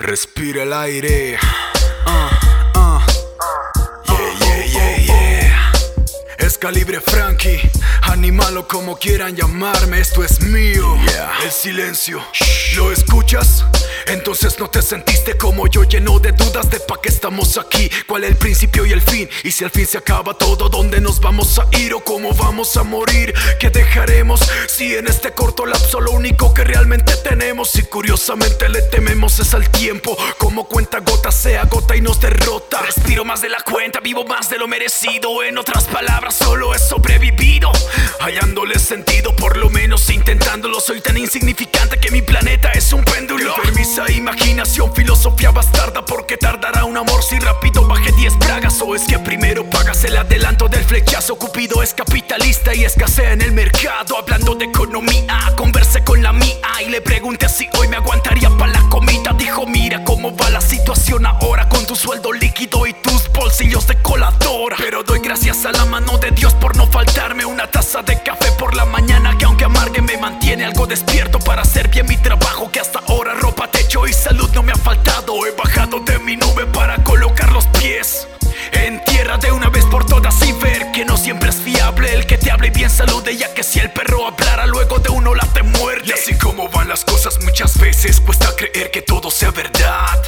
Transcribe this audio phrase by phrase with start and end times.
[0.00, 1.38] Respira el aire.
[2.06, 3.00] Uh, uh.
[4.08, 5.72] Yeah, yeah, yeah, yeah.
[6.38, 7.60] Es calibre Frankie.
[8.02, 10.96] Animalo como quieran llamarme, esto es mío.
[11.44, 12.22] El silencio,
[12.76, 13.66] ¿lo escuchas?
[14.06, 18.24] Entonces no te sentiste como yo lleno de dudas de pa' qué estamos aquí, cuál
[18.24, 21.20] es el principio y el fin, y si al fin se acaba todo, ¿dónde nos
[21.20, 23.34] vamos a ir o cómo vamos a morir?
[23.58, 28.82] ¿Qué dejaremos si en este corto lapso lo único que realmente tenemos y curiosamente le
[28.82, 30.16] tememos es al tiempo?
[30.38, 32.80] Como cuenta gota se agota y nos derrota.
[32.82, 35.42] Respiro más de la cuenta, vivo más de lo merecido.
[35.42, 37.70] En otras palabras, solo he sobrevivido.
[38.20, 40.80] Hallándole sentido, por lo menos intentándolo.
[40.80, 43.54] Soy tan insignificante que mi planeta es un péndulo.
[43.80, 46.04] Imaginación, filosofía bastarda.
[46.04, 48.80] Porque tardará un amor si rápido baje 10 bragas.
[48.82, 51.36] O es que primero pagas el adelanto del flechazo.
[51.36, 54.18] Cupido es capitalista y escasea en el mercado.
[54.18, 58.72] Hablando de economía, conversé con la mía y le pregunté si hoy me aguantaría para
[58.72, 59.32] la comida.
[59.38, 63.96] Dijo: Mira cómo va la situación ahora con tu sueldo líquido y tus bolsillos de
[64.02, 64.76] coladora.
[64.78, 68.52] Pero doy gracias a la mano de Dios por no faltarme una taza de café
[68.58, 71.64] por la mañana que aunque amargue me mantiene algo despierto para
[74.10, 75.46] y salud no me ha faltado.
[75.46, 78.26] He bajado de mi nube para colocar los pies
[78.72, 82.26] en tierra de una vez por todas y ver que no siempre es fiable el
[82.26, 85.34] que te hable y bien salude ya que si el perro hablara luego de uno
[85.34, 86.08] la te muerde.
[86.08, 90.20] Y así como van las cosas muchas veces cuesta creer que todo sea verdad,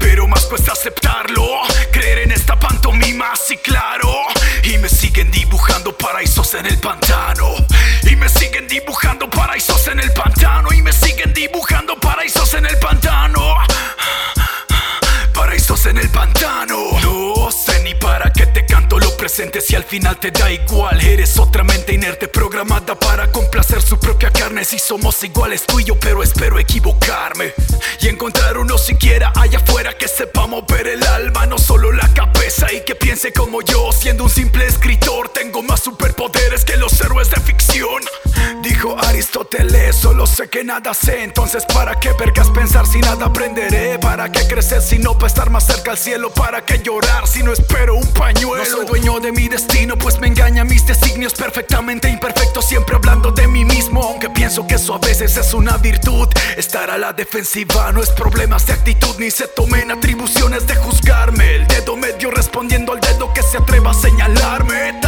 [0.00, 4.10] pero más cuesta aceptarlo, creer en esta pantomima así claro
[4.64, 7.47] y me siguen dibujando paraísos en el pantano
[19.38, 21.00] si al final te da igual.
[21.00, 24.64] Eres otra mente inerte programada para complacer su propia carne.
[24.64, 27.54] Si somos iguales tú y yo, pero espero equivocarme
[28.00, 32.72] y encontrar uno siquiera allá afuera que sepa mover el alma, no solo la cabeza
[32.72, 33.92] y que piense como yo.
[33.92, 38.02] Siendo un simple escritor, tengo más superpoderes que los héroes de ficción.
[39.18, 41.24] Aristóteles, solo sé que nada sé.
[41.24, 43.98] Entonces, ¿para qué vergas pensar si nada aprenderé?
[43.98, 46.32] ¿Para qué crecer si no para estar más cerca al cielo?
[46.32, 48.58] ¿Para qué llorar si no espero un pañuelo?
[48.58, 53.32] No soy dueño de mi destino, pues me engañan mis designios perfectamente imperfectos, siempre hablando
[53.32, 54.04] de mí mismo.
[54.04, 56.28] Aunque pienso que eso a veces es una virtud.
[56.56, 61.56] Estar a la defensiva no es problemas de actitud, ni se tomen atribuciones de juzgarme.
[61.56, 65.00] El dedo medio respondiendo al dedo que se atreva a señalarme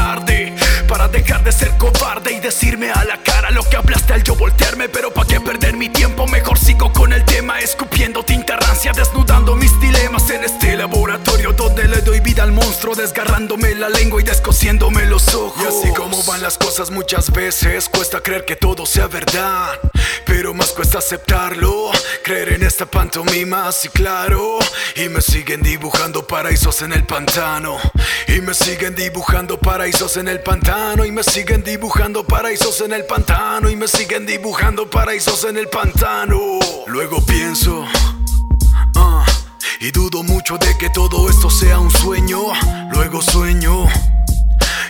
[1.52, 4.88] ser cobarde y decirme a la cara lo que hablaste al yo voltearme.
[4.88, 7.58] Pero pa' qué perder mi tiempo, mejor sigo con el tema.
[7.60, 12.94] Escupiendo tinta rancia, desnudando mis dilemas en este laboratorio donde le doy vida al monstruo,
[12.94, 15.62] desgarrándome la lengua y descosiéndome los ojos.
[15.62, 19.78] Y así como van las cosas muchas veces, cuesta creer que todo sea verdad.
[20.24, 21.90] Pero más cuesta aceptarlo,
[22.24, 22.39] creer
[22.80, 24.58] esta pantomima así claro.
[24.96, 27.76] Y me siguen dibujando paraísos en el pantano.
[28.26, 31.04] Y me siguen dibujando paraísos en el pantano.
[31.04, 33.68] Y me siguen dibujando paraísos en el pantano.
[33.68, 36.58] Y me siguen dibujando paraísos en el pantano.
[36.86, 37.84] Luego pienso.
[38.96, 39.26] ah,
[39.80, 42.40] y dudo mucho de que todo esto sea un sueño.
[42.92, 43.88] Luego sueño.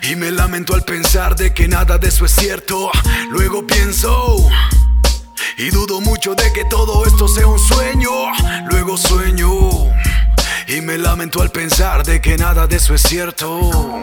[0.02, 2.92] Y me lamento al pensar de que nada de eso es cierto.
[3.30, 4.48] Luego pienso.
[5.60, 8.08] Y dudo mucho de que todo esto sea un sueño.
[8.70, 9.50] Luego sueño.
[10.66, 14.00] Y me lamento al pensar de que nada de eso es cierto.